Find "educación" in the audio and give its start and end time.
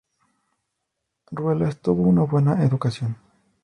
2.63-3.17